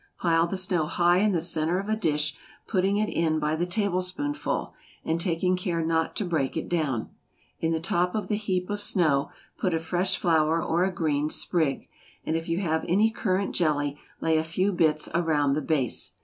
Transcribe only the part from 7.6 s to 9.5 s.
the top of the heap of snow